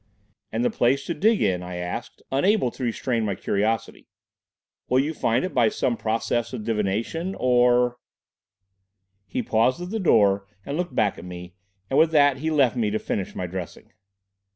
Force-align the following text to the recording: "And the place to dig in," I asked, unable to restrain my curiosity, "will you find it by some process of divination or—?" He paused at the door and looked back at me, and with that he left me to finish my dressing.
"And 0.51 0.65
the 0.65 0.71
place 0.71 1.05
to 1.05 1.13
dig 1.13 1.43
in," 1.43 1.61
I 1.61 1.75
asked, 1.75 2.23
unable 2.31 2.71
to 2.71 2.83
restrain 2.83 3.23
my 3.23 3.35
curiosity, 3.35 4.07
"will 4.89 4.97
you 4.97 5.13
find 5.13 5.45
it 5.45 5.53
by 5.53 5.69
some 5.69 5.95
process 5.95 6.53
of 6.53 6.63
divination 6.63 7.35
or—?" 7.39 7.99
He 9.27 9.43
paused 9.43 9.79
at 9.79 9.91
the 9.91 9.99
door 9.99 10.47
and 10.65 10.75
looked 10.75 10.95
back 10.95 11.19
at 11.19 11.25
me, 11.25 11.53
and 11.87 11.99
with 11.99 12.09
that 12.13 12.37
he 12.37 12.49
left 12.49 12.75
me 12.75 12.89
to 12.89 12.97
finish 12.97 13.35
my 13.35 13.45
dressing. 13.45 13.91